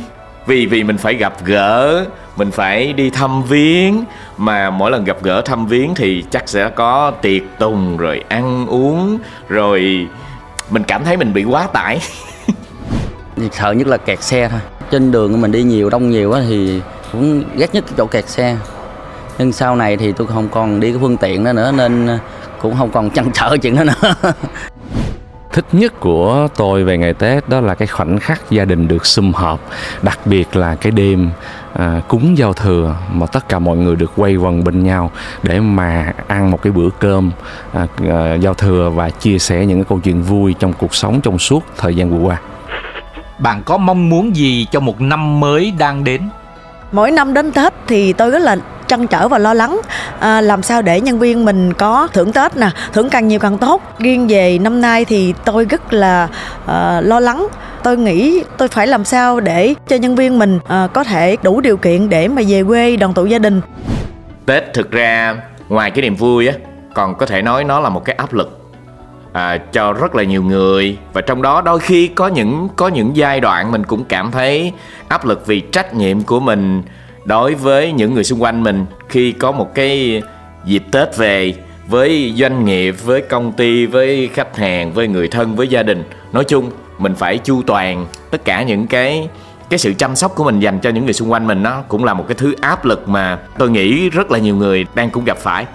Vì 0.48 0.66
vì 0.66 0.84
mình 0.84 0.98
phải 0.98 1.14
gặp 1.14 1.46
gỡ, 1.46 2.06
mình 2.36 2.52
phải 2.52 2.94
đi 2.94 3.10
thăm 3.10 3.44
viếng. 3.44 4.04
Mà 4.38 4.70
mỗi 4.70 4.92
lần 4.92 5.04
gặp 5.04 5.18
gỡ 5.22 5.42
thăm 5.42 5.68
viếng 5.68 5.96
thì 5.96 6.24
chắc 6.32 6.50
sẽ 6.50 6.70
có 6.70 7.12
tiệc 7.12 7.42
tùng, 7.60 7.98
rồi 7.98 8.24
ăn 8.30 8.68
uống, 8.68 9.18
rồi 9.50 10.08
mình 10.70 10.84
cảm 10.84 11.04
thấy 11.04 11.18
mình 11.18 11.34
bị 11.34 11.44
quá 11.44 11.68
tải. 11.74 12.00
sợ 13.52 13.72
nhất 13.72 13.88
là 13.88 13.98
kẹt 13.98 14.24
xe 14.24 14.50
thôi. 14.50 14.60
Trên 14.92 15.12
đường 15.12 15.42
mình 15.42 15.52
đi 15.52 15.64
nhiều 15.64 15.90
đông 15.90 16.10
nhiều 16.10 16.32
á 16.32 16.42
thì 16.48 16.82
cũng 17.12 17.44
ghét 17.56 17.74
nhất 17.74 17.84
cái 17.88 17.94
chỗ 17.98 18.06
kẹt 18.06 18.30
xe. 18.30 18.58
Nhưng 19.38 19.52
sau 19.52 19.76
này 19.76 19.98
thì 19.98 20.12
tôi 20.12 20.28
không 20.28 20.50
còn 20.50 20.80
đi 20.80 20.92
cái 20.92 21.00
phương 21.02 21.18
tiện 21.18 21.44
đó 21.44 21.54
nữa 21.54 21.72
nên 21.72 22.20
cũng 22.62 22.76
không 22.78 22.92
còn 22.92 23.10
chăn 23.10 23.32
trở 23.34 23.58
chuyện 23.58 23.76
đó 23.76 23.84
nữa. 23.84 24.14
Thích 25.54 25.66
nhất 25.72 26.00
của 26.00 26.48
tôi 26.56 26.84
về 26.84 26.98
ngày 26.98 27.14
Tết 27.14 27.50
đó 27.50 27.62
là 27.62 27.76
cái 27.76 27.88
khoảnh 27.88 28.20
khắc 28.20 28.52
gia 28.52 28.66
đình 28.66 28.88
được 28.88 29.06
sum 29.06 29.34
họp 29.34 29.60
đặc 30.02 30.20
biệt 30.26 30.56
là 30.56 30.76
cái 30.76 30.92
đêm 30.92 31.30
à, 31.74 32.02
cúng 32.08 32.38
giao 32.38 32.54
thừa 32.54 32.96
mà 33.14 33.26
tất 33.26 33.50
cả 33.50 33.60
mọi 33.60 33.78
người 33.78 33.96
được 33.96 34.12
quay 34.16 34.36
quần 34.36 34.64
bên 34.64 34.84
nhau 34.84 35.12
để 35.44 35.60
mà 35.60 36.14
ăn 36.28 36.52
một 36.52 36.62
cái 36.62 36.72
bữa 36.72 36.90
cơm 37.00 37.32
à, 37.74 37.88
à, 38.10 38.34
giao 38.34 38.54
thừa 38.54 38.92
và 38.96 39.10
chia 39.10 39.40
sẻ 39.40 39.66
những 39.66 39.78
cái 39.78 39.86
câu 39.90 40.00
chuyện 40.00 40.22
vui 40.22 40.56
trong 40.60 40.74
cuộc 40.74 40.96
sống 40.96 41.22
trong 41.22 41.40
suốt 41.40 41.64
thời 41.78 41.96
gian 41.96 42.10
vừa 42.10 42.28
qua 42.28 42.40
bạn 43.42 43.64
có 43.66 43.78
mong 43.78 44.10
muốn 44.10 44.36
gì 44.36 44.68
cho 44.72 44.80
một 44.80 45.02
năm 45.02 45.40
mới 45.40 45.74
đang 45.78 46.04
đến? 46.04 46.22
Mỗi 46.92 47.12
năm 47.12 47.34
đến 47.34 47.52
tết 47.52 47.74
thì 47.88 48.14
tôi 48.14 48.32
rất 48.32 48.40
là 48.40 48.58
trăn 48.88 49.08
trở 49.08 49.28
và 49.28 49.38
lo 49.38 49.54
lắng. 49.54 49.82
À, 50.20 50.42
làm 50.42 50.64
sao 50.64 50.82
để 50.82 51.02
nhân 51.02 51.20
viên 51.20 51.46
mình 51.46 51.74
có 51.74 52.08
thưởng 52.14 52.32
tết 52.34 52.58
nè 52.58 52.70
thưởng 52.94 53.10
càng 53.10 53.28
nhiều 53.28 53.40
càng 53.40 53.58
tốt. 53.58 53.82
Riêng 54.00 54.28
về 54.28 54.60
năm 54.60 54.82
nay 54.82 55.06
thì 55.06 55.34
tôi 55.46 55.66
rất 55.66 55.94
là 55.94 56.28
à, 56.66 57.02
lo 57.02 57.20
lắng. 57.20 57.48
Tôi 57.84 57.98
nghĩ 57.98 58.44
tôi 58.58 58.68
phải 58.68 58.88
làm 58.88 59.06
sao 59.06 59.40
để 59.40 59.74
cho 59.88 59.96
nhân 59.96 60.16
viên 60.16 60.40
mình 60.40 60.60
à, 60.68 60.88
có 60.94 61.04
thể 61.04 61.38
đủ 61.44 61.62
điều 61.62 61.78
kiện 61.78 62.10
để 62.10 62.28
mà 62.28 62.42
về 62.48 62.64
quê 62.64 62.96
đoàn 62.96 63.14
tụ 63.14 63.26
gia 63.26 63.40
đình. 63.40 63.62
Tết 64.46 64.74
thực 64.74 64.92
ra 64.92 65.36
ngoài 65.70 65.92
cái 65.92 66.02
niềm 66.02 66.16
vui 66.16 66.48
á 66.48 66.54
còn 66.94 67.16
có 67.16 67.26
thể 67.26 67.42
nói 67.42 67.64
nó 67.64 67.80
là 67.80 67.90
một 67.90 68.06
cái 68.06 68.16
áp 68.16 68.34
lực 68.34 68.61
à, 69.34 69.58
cho 69.58 69.94
rất 69.94 70.16
là 70.16 70.24
nhiều 70.24 70.44
người 70.44 70.98
và 71.14 71.22
trong 71.22 71.42
đó 71.42 71.62
đôi 71.62 71.80
khi 71.80 72.08
có 72.08 72.28
những 72.28 72.68
có 72.76 72.88
những 72.88 73.16
giai 73.16 73.40
đoạn 73.40 73.72
mình 73.72 73.84
cũng 73.84 74.04
cảm 74.04 74.32
thấy 74.32 74.74
áp 75.08 75.26
lực 75.26 75.48
vì 75.48 75.60
trách 75.60 75.94
nhiệm 75.94 76.22
của 76.22 76.40
mình 76.40 76.84
đối 77.26 77.56
với 77.56 77.92
những 77.92 78.14
người 78.14 78.24
xung 78.24 78.42
quanh 78.42 78.64
mình 78.64 78.86
khi 79.10 79.32
có 79.32 79.52
một 79.52 79.76
cái 79.76 80.22
dịp 80.66 80.84
Tết 80.92 81.18
về 81.18 81.54
với 81.88 82.34
doanh 82.38 82.66
nghiệp, 82.66 82.96
với 83.06 83.22
công 83.22 83.52
ty, 83.52 83.86
với 83.86 84.30
khách 84.34 84.58
hàng, 84.58 84.94
với 84.94 85.08
người 85.08 85.28
thân, 85.28 85.56
với 85.56 85.68
gia 85.68 85.84
đình. 85.84 86.04
Nói 86.32 86.44
chung 86.44 86.72
mình 86.98 87.16
phải 87.16 87.38
chu 87.38 87.62
toàn 87.68 88.06
tất 88.32 88.46
cả 88.46 88.64
những 88.64 88.88
cái 88.88 89.30
cái 89.70 89.78
sự 89.78 89.94
chăm 89.94 90.16
sóc 90.16 90.36
của 90.36 90.44
mình 90.44 90.60
dành 90.60 90.80
cho 90.80 90.90
những 90.90 91.06
người 91.06 91.14
xung 91.14 91.32
quanh 91.32 91.48
mình 91.48 91.64
nó 91.64 91.82
cũng 91.88 92.04
là 92.04 92.14
một 92.14 92.26
cái 92.28 92.36
thứ 92.36 92.56
áp 92.62 92.86
lực 92.86 93.10
mà 93.10 93.40
tôi 93.58 93.70
nghĩ 93.70 94.10
rất 94.10 94.32
là 94.32 94.40
nhiều 94.40 94.56
người 94.56 94.86
đang 94.96 95.10
cũng 95.10 95.26
gặp 95.26 95.38
phải. 95.38 95.66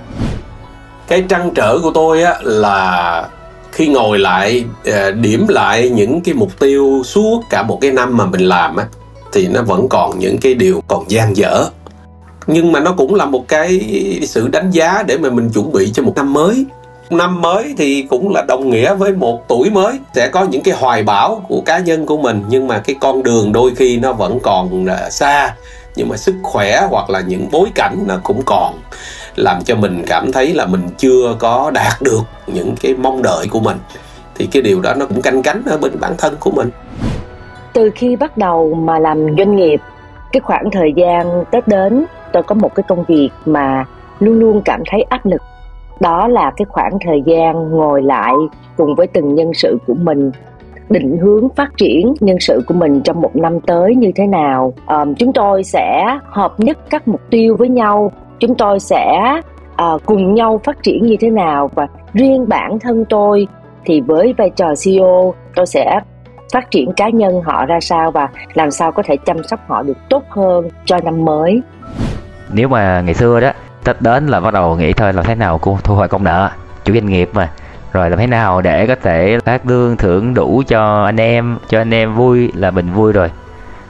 Cái 1.09 1.25
trăn 1.29 1.51
trở 1.55 1.79
của 1.83 1.91
tôi 1.95 2.23
á 2.23 2.35
là 2.43 3.29
khi 3.77 3.87
ngồi 3.87 4.19
lại 4.19 4.65
ờ, 4.85 5.11
điểm 5.11 5.47
lại 5.49 5.91
những 5.91 6.21
cái 6.21 6.35
mục 6.35 6.59
tiêu 6.59 7.03
suốt 7.05 7.43
cả 7.51 7.63
một 7.63 7.79
cái 7.81 7.91
năm 7.91 8.17
mà 8.17 8.27
mình 8.27 8.41
làm 8.41 8.77
á, 8.77 8.87
thì 9.33 9.49
nó 9.49 9.63
vẫn 9.63 9.89
còn 9.89 10.19
những 10.19 10.39
cái 10.39 10.55
điều 10.55 10.83
còn 10.89 11.05
gian 11.09 11.37
dở. 11.37 11.65
Nhưng 12.47 12.73
mà 12.73 12.81
nó 12.81 12.95
cũng 12.97 13.15
là 13.15 13.25
một 13.25 13.49
cái 13.49 13.81
sự 14.23 14.49
đánh 14.49 14.71
giá 14.71 15.03
để 15.07 15.19
mà 15.19 15.31
mình 15.31 15.51
chuẩn 15.51 15.73
bị 15.73 15.91
cho 15.95 16.03
một 16.03 16.13
năm 16.17 16.33
mới. 16.33 16.67
Năm 17.11 17.41
mới 17.41 17.75
thì 17.79 18.07
cũng 18.11 18.35
là 18.35 18.43
đồng 18.49 18.71
nghĩa 18.71 18.95
với 18.95 19.13
một 19.13 19.49
tuổi 19.49 19.71
mới. 19.71 19.99
Sẽ 20.15 20.29
có 20.29 20.45
những 20.45 20.63
cái 20.63 20.75
hoài 20.75 21.03
bão 21.03 21.45
của 21.49 21.61
cá 21.61 21.79
nhân 21.79 22.07
của 22.07 22.17
mình, 22.17 22.45
nhưng 22.49 22.69
mà 22.69 22.79
cái 22.79 22.97
con 23.01 23.23
đường 23.23 23.53
đôi 23.53 23.75
khi 23.77 23.97
nó 23.97 24.13
vẫn 24.13 24.39
còn 24.43 24.87
ờ, 24.87 25.11
xa, 25.11 25.55
nhưng 25.97 26.09
mà 26.09 26.17
sức 26.17 26.35
khỏe 26.43 26.87
hoặc 26.91 27.11
là 27.11 27.21
những 27.21 27.49
bối 27.51 27.69
cảnh 27.75 28.05
nó 28.07 28.15
cũng 28.23 28.43
còn 28.47 28.75
làm 29.37 29.63
cho 29.65 29.77
mình 29.77 30.03
cảm 30.07 30.33
thấy 30.33 30.55
là 30.55 30.67
mình 30.67 30.81
chưa 30.97 31.37
có 31.39 31.71
đạt 31.75 32.03
được 32.03 32.23
những 32.47 32.75
cái 32.83 32.95
mong 33.03 33.23
đợi 33.23 33.47
của 33.51 33.61
mình. 33.61 33.77
Thì 34.35 34.47
cái 34.53 34.63
điều 34.63 34.81
đó 34.81 34.95
nó 34.95 35.07
cũng 35.07 35.23
canh 35.23 35.43
cánh 35.43 35.63
ở 35.67 35.79
bên 35.79 35.93
bản 36.01 36.13
thân 36.19 36.35
của 36.41 36.51
mình. 36.51 36.71
Từ 37.73 37.91
khi 37.95 38.17
bắt 38.17 38.39
đầu 38.39 38.75
mà 38.75 38.99
làm 38.99 39.37
doanh 39.39 39.57
nghiệp 39.57 39.81
cái 40.33 40.41
khoảng 40.41 40.71
thời 40.73 40.93
gian 40.97 41.45
tết 41.51 41.69
đến 41.69 42.05
tôi 42.33 42.43
có 42.43 42.55
một 42.55 42.75
cái 42.75 42.85
công 42.89 43.05
việc 43.09 43.31
mà 43.47 43.85
luôn 44.21 44.39
luôn 44.39 44.63
cảm 44.65 44.83
thấy 44.91 45.03
áp 45.03 45.27
lực. 45.27 45.41
Đó 46.01 46.29
là 46.29 46.53
cái 46.57 46.67
khoảng 46.69 46.99
thời 47.07 47.23
gian 47.27 47.71
ngồi 47.71 48.03
lại 48.03 48.35
cùng 48.77 48.95
với 48.95 49.07
từng 49.07 49.35
nhân 49.35 49.55
sự 49.55 49.79
của 49.87 49.95
mình 49.95 50.31
định 50.89 51.19
hướng 51.19 51.49
phát 51.49 51.71
triển 51.77 52.15
nhân 52.21 52.37
sự 52.41 52.61
của 52.67 52.75
mình 52.75 53.01
trong 53.05 53.21
một 53.21 53.37
năm 53.37 53.61
tới 53.61 53.95
như 53.95 54.13
thế 54.15 54.27
nào. 54.27 54.75
À, 54.87 55.05
chúng 55.19 55.33
tôi 55.33 55.65
sẽ 55.65 56.19
hợp 56.25 56.61
nhất 56.61 56.79
các 56.91 57.09
mục 57.09 57.21
tiêu 57.31 57.57
với 57.59 57.69
nhau 57.69 58.13
chúng 58.41 58.55
tôi 58.55 58.81
sẽ 58.81 59.33
uh, 59.83 60.03
cùng 60.07 60.35
nhau 60.35 60.61
phát 60.65 60.83
triển 60.83 61.07
như 61.07 61.17
thế 61.21 61.31
nào 61.31 61.71
và 61.75 61.87
riêng 62.15 62.49
bản 62.49 62.79
thân 62.79 63.05
tôi 63.05 63.47
thì 63.85 64.01
với 64.01 64.35
vai 64.39 64.51
trò 64.51 64.75
CEO 64.85 65.35
tôi 65.55 65.67
sẽ 65.67 66.01
phát 66.53 66.71
triển 66.71 66.93
cá 66.93 67.09
nhân 67.09 67.43
họ 67.45 67.67
ra 67.67 67.81
sao 67.81 68.11
và 68.11 68.29
làm 68.55 68.71
sao 68.71 68.93
có 68.93 69.03
thể 69.07 69.17
chăm 69.17 69.45
sóc 69.45 69.61
họ 69.69 69.83
được 69.83 69.97
tốt 70.09 70.23
hơn 70.31 70.69
cho 70.85 70.99
năm 71.05 71.25
mới. 71.25 71.63
Nếu 72.53 72.69
mà 72.69 73.01
ngày 73.01 73.15
xưa 73.15 73.41
đó 73.41 73.53
tết 73.85 74.03
đến 74.03 74.27
là 74.27 74.41
bắt 74.41 74.55
đầu 74.55 74.77
nghĩ 74.77 74.93
thôi 74.93 75.13
là 75.13 75.23
thế 75.23 75.35
nào 75.35 75.59
cô? 75.59 75.79
Thu 75.85 75.95
hồi 75.95 76.09
công 76.09 76.25
nợ 76.25 76.51
chủ 76.85 76.95
doanh 76.95 77.07
nghiệp 77.07 77.31
mà. 77.33 77.51
Rồi 77.93 78.11
làm 78.11 78.19
thế 78.19 78.27
nào 78.27 78.61
để 78.61 78.87
có 78.87 78.95
thể 79.03 79.39
phát 79.45 79.67
lương 79.67 79.97
thưởng 79.97 80.35
đủ 80.35 80.63
cho 80.69 81.05
anh 81.05 81.21
em 81.21 81.59
cho 81.69 81.81
anh 81.81 81.95
em 81.95 82.15
vui 82.15 82.53
là 82.55 82.71
mình 82.71 82.93
vui 82.93 83.13
rồi. 83.13 83.31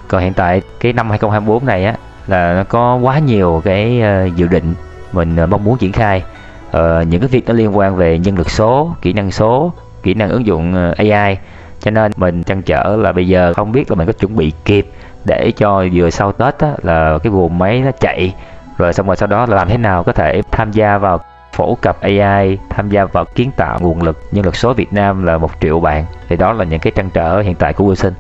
Còn 0.08 0.22
hiện 0.22 0.32
tại 0.34 0.62
cái 0.80 0.92
năm 0.92 1.10
2024 1.10 1.66
này 1.66 1.84
á 1.84 1.94
là 2.26 2.54
nó 2.54 2.64
có 2.64 2.96
quá 2.96 3.18
nhiều 3.18 3.62
cái 3.64 4.02
uh, 4.02 4.36
dự 4.36 4.48
định 4.48 4.74
mình 5.12 5.36
uh, 5.42 5.48
mong 5.48 5.64
muốn 5.64 5.78
triển 5.78 5.92
khai. 5.92 6.22
Uh, 6.68 6.82
những 7.08 7.20
cái 7.20 7.28
việc 7.28 7.46
nó 7.46 7.54
liên 7.54 7.76
quan 7.76 7.96
về 7.96 8.18
nhân 8.18 8.38
lực 8.38 8.50
số 8.50 8.94
kỹ 9.02 9.12
năng 9.12 9.30
số 9.30 9.72
kỹ 10.02 10.14
năng 10.14 10.30
ứng 10.30 10.46
dụng 10.46 10.90
uh, 10.90 10.96
AI 10.96 11.36
cho 11.80 11.90
nên 11.90 12.12
mình 12.16 12.42
chăn 12.42 12.62
trở 12.62 12.96
là 12.96 13.12
bây 13.12 13.28
giờ 13.28 13.52
không 13.54 13.72
biết 13.72 13.90
là 13.90 13.94
mình 13.94 14.06
có 14.06 14.12
chuẩn 14.12 14.36
bị 14.36 14.52
kịp 14.64 14.86
để 15.24 15.52
cho 15.56 15.84
vừa 15.92 16.10
sau 16.10 16.32
Tết 16.32 16.58
á, 16.58 16.72
là 16.82 17.18
cái 17.22 17.32
guồng 17.32 17.58
máy 17.58 17.80
nó 17.80 17.90
chạy. 18.00 18.34
Rồi 18.78 18.92
xong 18.92 19.06
rồi 19.06 19.16
sau 19.16 19.26
đó 19.26 19.46
là 19.46 19.56
làm 19.56 19.68
thế 19.68 19.78
nào 19.78 20.02
có 20.02 20.12
thể 20.12 20.42
tham 20.50 20.72
gia 20.72 20.98
vào 20.98 21.20
phổ 21.52 21.74
cập 21.74 22.00
AI 22.00 22.58
tham 22.70 22.88
gia 22.88 23.04
vào 23.04 23.24
kiến 23.24 23.50
tạo 23.56 23.78
nguồn 23.80 24.02
lực 24.02 24.22
nhân 24.32 24.44
lực 24.44 24.56
số 24.56 24.72
Việt 24.72 24.92
Nam 24.92 25.24
là 25.24 25.38
một 25.38 25.50
triệu 25.60 25.80
bạn. 25.80 26.04
Thì 26.28 26.36
đó 26.36 26.52
là 26.52 26.64
những 26.64 26.80
cái 26.80 26.92
trăn 26.96 27.10
trở 27.10 27.40
hiện 27.40 27.54
tại 27.54 27.72
của 27.72 27.84
Wilson 27.84 28.12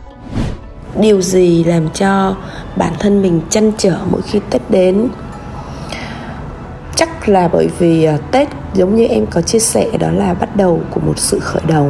điều 1.00 1.20
gì 1.20 1.64
làm 1.64 1.88
cho 1.88 2.36
bản 2.76 2.92
thân 2.98 3.22
mình 3.22 3.40
chăn 3.50 3.72
trở 3.78 3.96
mỗi 4.10 4.22
khi 4.22 4.40
Tết 4.50 4.62
đến? 4.70 5.08
Chắc 6.96 7.28
là 7.28 7.48
bởi 7.48 7.68
vì 7.78 8.04
à, 8.04 8.18
Tết 8.30 8.48
giống 8.74 8.96
như 8.96 9.06
em 9.06 9.26
có 9.26 9.40
chia 9.40 9.58
sẻ 9.58 9.86
đó 9.98 10.10
là 10.10 10.34
bắt 10.34 10.56
đầu 10.56 10.80
của 10.90 11.00
một 11.00 11.18
sự 11.18 11.38
khởi 11.38 11.62
đầu. 11.68 11.88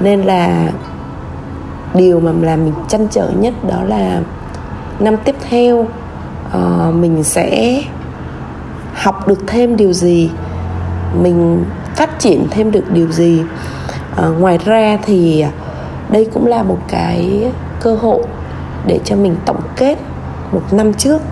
Nên 0.00 0.22
là 0.22 0.68
điều 1.94 2.20
mà 2.20 2.32
làm 2.40 2.64
mình 2.64 2.74
chăn 2.88 3.08
trở 3.10 3.30
nhất 3.30 3.54
đó 3.68 3.82
là 3.82 4.20
năm 5.00 5.16
tiếp 5.24 5.34
theo 5.48 5.76
uh, 5.78 6.94
mình 6.94 7.24
sẽ 7.24 7.80
học 8.94 9.28
được 9.28 9.38
thêm 9.46 9.76
điều 9.76 9.92
gì 9.92 10.30
mình 11.22 11.64
phát 11.96 12.18
triển 12.18 12.46
thêm 12.50 12.70
được 12.70 12.92
điều 12.92 13.12
gì. 13.12 13.42
Uh, 14.12 14.40
ngoài 14.40 14.58
ra 14.64 14.98
thì 15.02 15.40
à, 15.40 15.50
đây 16.10 16.28
cũng 16.32 16.46
là 16.46 16.62
một 16.62 16.78
cái 16.88 17.50
cơ 17.80 17.94
hội 17.94 18.22
để 18.86 19.00
cho 19.04 19.16
mình 19.16 19.36
tổng 19.46 19.60
kết 19.76 19.98
một 20.52 20.62
năm 20.72 20.94
trước. 20.94 21.22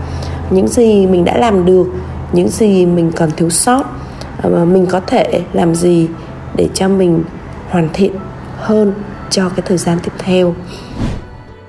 Những 0.50 0.68
gì 0.68 1.06
mình 1.06 1.24
đã 1.24 1.36
làm 1.38 1.64
được, 1.64 1.86
những 2.32 2.48
gì 2.48 2.86
mình 2.86 3.12
còn 3.16 3.30
thiếu 3.30 3.50
sót 3.50 3.82
ờ, 4.42 4.50
và 4.50 4.64
mình 4.64 4.86
có 4.86 5.00
thể 5.00 5.42
làm 5.52 5.74
gì 5.74 6.08
để 6.56 6.68
cho 6.74 6.88
mình 6.88 7.24
hoàn 7.68 7.88
thiện 7.92 8.12
hơn 8.58 8.92
cho 9.30 9.48
cái 9.48 9.62
thời 9.66 9.78
gian 9.78 9.98
tiếp 9.98 10.12
theo. 10.18 10.54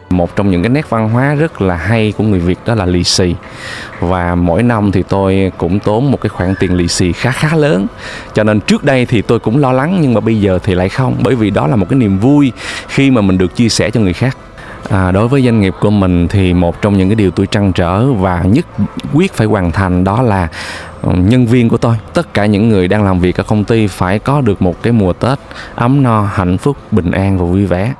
Một 0.10 0.36
trong 0.36 0.51
những 0.51 0.62
cái 0.63 0.70
nét 0.70 0.89
văn 0.89 1.10
hóa 1.10 1.34
rất 1.34 1.62
là 1.62 1.75
hay 1.75 2.13
của 2.17 2.24
người 2.24 2.39
Việt 2.39 2.60
đó 2.65 2.75
là 2.75 2.86
lì 2.86 3.03
xì. 3.03 3.36
Và 4.00 4.36
mỗi 4.36 4.63
năm 4.63 4.91
thì 4.91 5.03
tôi 5.10 5.51
cũng 5.58 5.79
tốn 5.79 6.12
một 6.12 6.22
cái 6.22 6.29
khoản 6.29 6.55
tiền 6.60 6.74
lì 6.74 6.88
xì 6.88 7.12
khá 7.12 7.32
khá 7.32 7.55
lớn. 7.55 7.88
Cho 8.34 8.44
nên 8.44 8.60
trước 8.60 8.84
đây 8.84 9.05
thì 9.05 9.22
tôi 9.22 9.39
cũng 9.39 9.58
lo 9.58 9.72
lắng 9.72 9.98
nhưng 10.01 10.13
mà 10.13 10.20
bây 10.20 10.39
giờ 10.39 10.60
thì 10.63 10.75
lại 10.75 10.89
không, 10.89 11.15
bởi 11.24 11.36
vì 11.36 11.50
đó 11.50 11.67
là 11.67 11.75
một 11.75 11.86
cái 11.89 12.00
niềm 12.00 12.20
vui 12.20 12.51
khi 12.88 13.12
mà 13.12 13.22
mình 13.22 13.38
được 13.38 13.55
chia 13.55 13.70
sẻ 13.70 13.89
cho 13.89 14.00
người 14.00 14.13
khác. 14.13 14.38
À, 14.89 15.11
đối 15.11 15.27
với 15.27 15.43
doanh 15.43 15.61
nghiệp 15.61 15.73
của 15.81 15.89
mình 15.89 16.27
thì 16.27 16.53
một 16.53 16.81
trong 16.81 16.97
những 16.97 17.09
cái 17.09 17.15
điều 17.15 17.31
tôi 17.31 17.47
trăn 17.47 17.73
trở 17.73 18.11
và 18.13 18.43
nhất 18.43 18.65
quyết 19.13 19.33
phải 19.33 19.47
hoàn 19.47 19.71
thành 19.71 20.03
đó 20.03 20.21
là 20.21 20.47
ừ, 21.01 21.11
nhân 21.15 21.45
viên 21.45 21.69
của 21.69 21.77
tôi 21.77 21.95
tất 22.13 22.33
cả 22.33 22.45
những 22.45 22.69
người 22.69 22.87
đang 22.87 23.03
làm 23.03 23.19
việc 23.19 23.37
ở 23.37 23.43
công 23.43 23.63
ty 23.63 23.87
phải 23.87 24.19
có 24.19 24.41
được 24.41 24.61
một 24.61 24.83
cái 24.83 24.93
mùa 24.93 25.13
tết 25.13 25.39
ấm 25.75 26.03
no 26.03 26.29
hạnh 26.33 26.57
phúc 26.57 26.77
bình 26.91 27.11
an 27.11 27.37
và 27.37 27.45
vui 27.45 27.65
vẻ 27.65 27.93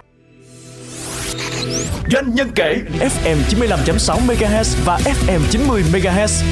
Doanh 2.12 2.36
nhân 2.36 2.50
kể 2.56 2.82
FM 3.00 3.38
95.6 3.50 4.18
MHz 4.28 4.86
và 4.86 4.98
FM 4.98 5.40
90 5.50 5.84
MHz. 5.94 6.44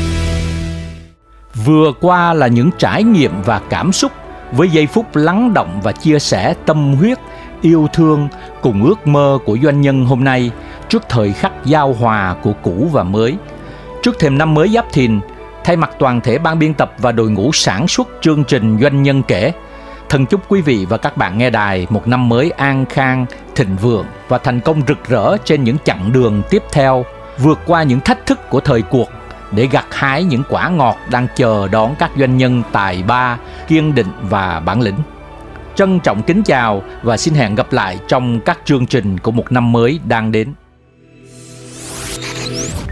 Vừa 1.65 1.91
qua 2.01 2.33
là 2.33 2.47
những 2.47 2.69
trải 2.77 3.03
nghiệm 3.03 3.31
và 3.45 3.61
cảm 3.69 3.91
xúc 3.91 4.11
với 4.51 4.69
giây 4.69 4.87
phút 4.87 5.15
lắng 5.15 5.53
động 5.53 5.79
và 5.83 5.91
chia 5.91 6.19
sẻ 6.19 6.53
tâm 6.65 6.93
huyết, 6.93 7.17
yêu 7.63 7.87
thương 7.93 8.27
cùng 8.61 8.83
ước 8.83 9.07
mơ 9.07 9.39
của 9.45 9.57
doanh 9.63 9.81
nhân 9.81 10.05
hôm 10.05 10.23
nay 10.23 10.51
trước 10.89 11.03
thời 11.09 11.33
khắc 11.33 11.51
giao 11.65 11.93
hòa 11.93 12.35
của 12.41 12.53
cũ 12.63 12.89
và 12.91 13.03
mới. 13.03 13.35
Trước 14.03 14.19
thềm 14.19 14.37
năm 14.37 14.53
mới 14.53 14.69
Giáp 14.69 14.91
Thìn, 14.91 15.19
thay 15.63 15.75
mặt 15.75 15.91
toàn 15.99 16.21
thể 16.21 16.37
ban 16.37 16.59
biên 16.59 16.73
tập 16.73 16.93
và 16.97 17.11
đội 17.11 17.29
ngũ 17.29 17.51
sản 17.51 17.87
xuất 17.87 18.07
chương 18.21 18.43
trình 18.43 18.77
Doanh 18.81 19.03
nhân 19.03 19.23
kể, 19.23 19.51
thân 20.09 20.25
chúc 20.25 20.41
quý 20.49 20.61
vị 20.61 20.85
và 20.89 20.97
các 20.97 21.17
bạn 21.17 21.37
nghe 21.37 21.49
đài 21.49 21.87
một 21.89 22.07
năm 22.07 22.29
mới 22.29 22.51
an 22.51 22.85
khang, 22.89 23.25
thịnh 23.55 23.75
vượng 23.75 24.05
và 24.27 24.37
thành 24.37 24.59
công 24.59 24.81
rực 24.87 25.07
rỡ 25.07 25.37
trên 25.37 25.63
những 25.63 25.77
chặng 25.83 26.11
đường 26.11 26.41
tiếp 26.49 26.63
theo, 26.71 27.05
vượt 27.37 27.59
qua 27.65 27.83
những 27.83 27.99
thách 27.99 28.25
thức 28.25 28.49
của 28.49 28.59
thời 28.59 28.81
cuộc 28.81 29.09
để 29.51 29.67
gặt 29.67 29.85
hái 29.91 30.23
những 30.23 30.43
quả 30.49 30.69
ngọt 30.69 30.97
đang 31.11 31.27
chờ 31.35 31.67
đón 31.67 31.95
các 31.99 32.11
doanh 32.17 32.37
nhân 32.37 32.63
tài 32.71 33.03
ba, 33.07 33.37
kiên 33.67 33.95
định 33.95 34.07
và 34.21 34.59
bản 34.65 34.81
lĩnh. 34.81 34.97
Trân 35.75 35.99
trọng 35.99 36.23
kính 36.23 36.43
chào 36.43 36.83
và 37.03 37.17
xin 37.17 37.33
hẹn 37.33 37.55
gặp 37.55 37.73
lại 37.73 37.99
trong 38.07 38.39
các 38.45 38.59
chương 38.65 38.85
trình 38.85 39.17
của 39.17 39.31
một 39.31 39.51
năm 39.51 39.71
mới 39.71 39.99
đang 40.07 40.31
đến. 40.31 40.53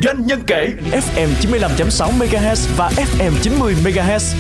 Doanh 0.04 0.26
nhân 0.26 0.40
kể 0.48 0.74
FM 0.92 1.28
95.6 1.42 2.10
MHz 2.20 2.68
và 2.78 2.90
FM 2.90 3.32
90 3.42 3.76
MHz. 3.84 4.36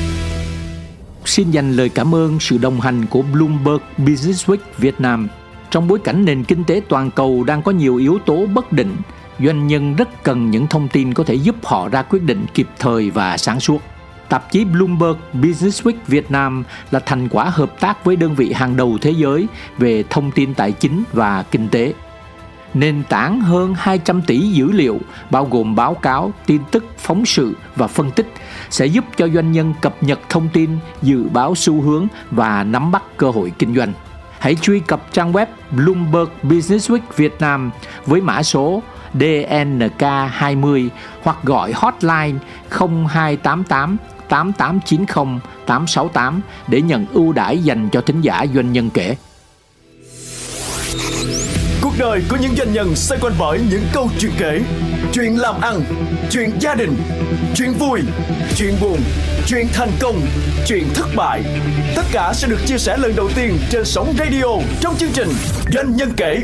Xin 1.26 1.52
dành 1.52 1.72
lời 1.72 1.90
cảm 1.90 2.16
ơn 2.16 2.40
sự 2.40 2.58
đồng 2.58 2.80
hành 2.82 3.06
của 3.06 3.22
Bloomberg 3.22 3.82
Business 3.98 4.50
Week 4.50 4.58
Việt 4.78 5.02
Nam. 5.02 5.28
Trong 5.70 5.88
bối 5.88 6.00
cảnh 6.04 6.26
nền 6.26 6.44
kinh 6.44 6.64
tế 6.64 6.82
toàn 6.90 7.12
cầu 7.12 7.44
đang 7.44 7.62
có 7.62 7.72
nhiều 7.72 7.96
yếu 7.96 8.20
tố 8.26 8.46
bất 8.46 8.72
định, 8.72 8.96
doanh 9.40 9.68
nhân 9.68 9.96
rất 9.96 10.24
cần 10.24 10.52
những 10.52 10.68
thông 10.68 10.88
tin 10.88 11.14
có 11.14 11.24
thể 11.24 11.34
giúp 11.34 11.56
họ 11.64 11.90
ra 11.90 12.02
quyết 12.02 12.24
định 12.24 12.46
kịp 12.54 12.68
thời 12.80 13.10
và 13.10 13.38
sáng 13.38 13.60
suốt. 13.60 13.82
Tạp 14.32 14.52
chí 14.52 14.66
Bloomberg 14.66 15.18
Businessweek 15.34 15.94
Việt 16.08 16.32
Nam 16.32 16.64
là 16.92 17.00
thành 17.00 17.30
quả 17.30 17.44
hợp 17.44 17.80
tác 17.80 18.06
với 18.06 18.16
đơn 18.16 18.36
vị 18.36 18.52
hàng 18.52 18.78
đầu 18.78 18.98
thế 19.02 19.12
giới 19.12 19.48
về 19.78 20.04
thông 20.10 20.32
tin 20.32 20.54
tài 20.54 20.72
chính 20.72 21.04
và 21.14 21.44
kinh 21.52 21.70
tế. 21.70 21.94
Nền 22.74 23.04
tảng 23.10 23.42
hơn 23.42 23.74
200 23.78 24.22
tỷ 24.22 24.40
dữ 24.40 24.72
liệu 24.72 25.00
bao 25.30 25.46
gồm 25.46 25.76
báo 25.76 25.94
cáo, 25.94 26.34
tin 26.46 26.62
tức, 26.72 26.86
phóng 26.98 27.26
sự 27.26 27.54
và 27.76 27.88
phân 27.88 28.12
tích 28.12 28.34
sẽ 28.70 28.86
giúp 28.86 29.06
cho 29.18 29.28
doanh 29.28 29.52
nhân 29.52 29.74
cập 29.82 30.04
nhật 30.04 30.20
thông 30.30 30.50
tin, 30.54 30.70
dự 31.02 31.24
báo 31.34 31.56
xu 31.56 31.82
hướng 31.82 32.08
và 32.32 32.64
nắm 32.64 32.92
bắt 32.92 33.04
cơ 33.18 33.30
hội 33.30 33.52
kinh 33.60 33.76
doanh. 33.76 33.94
Hãy 34.40 34.56
truy 34.56 34.80
cập 34.80 35.14
trang 35.14 35.34
web 35.34 35.46
Bloomberg 35.72 36.30
Businessweek 36.44 37.00
Việt 37.16 37.36
Nam 37.40 37.72
với 38.06 38.22
mã 38.22 38.44
số 38.44 38.82
DNK20 39.14 40.90
hoặc 41.24 41.38
gọi 41.44 41.72
hotline 41.76 42.40
0288 42.70 43.98
8890 44.32 45.40
868 45.66 46.42
để 46.68 46.82
nhận 46.82 47.06
ưu 47.14 47.34
đãi 47.34 47.58
dành 47.58 47.90
cho 47.92 48.02
thính 48.02 48.22
giả 48.22 48.46
doanh 48.54 48.72
nhân 48.72 48.90
kể. 48.94 49.16
Cuộc 51.82 51.94
đời 52.00 52.22
của 52.30 52.38
những 52.42 52.56
doanh 52.56 52.74
nhân 52.74 52.96
xoay 52.96 53.22
quanh 53.22 53.34
bởi 53.40 53.60
những 53.72 53.84
câu 53.94 54.10
chuyện 54.20 54.32
kể, 54.38 54.62
chuyện 55.14 55.40
làm 55.40 55.62
ăn, 55.62 55.82
chuyện 56.32 56.52
gia 56.60 56.76
đình, 56.76 56.96
chuyện 57.56 57.74
vui, 57.74 58.00
chuyện 58.56 58.74
buồn, 58.82 58.98
chuyện 59.48 59.68
thành 59.74 59.92
công, 60.02 60.22
chuyện 60.68 60.84
thất 60.94 61.08
bại. 61.16 61.44
Tất 61.96 62.04
cả 62.12 62.34
sẽ 62.34 62.48
được 62.48 62.60
chia 62.66 62.78
sẻ 62.78 62.98
lần 62.98 63.16
đầu 63.16 63.30
tiên 63.36 63.58
trên 63.70 63.86
sóng 63.86 64.14
radio 64.20 64.46
trong 64.80 64.96
chương 64.98 65.12
trình 65.14 65.30
Doanh 65.74 65.96
nhân 65.96 66.12
kể 66.18 66.44